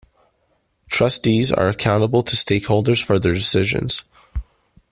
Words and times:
Trustees 0.89 1.51
are 1.51 1.69
accountable 1.69 2.23
to 2.23 2.35
stakeholders 2.35 3.03
for 3.03 3.19
their 3.19 3.35
decisions. 3.35 4.03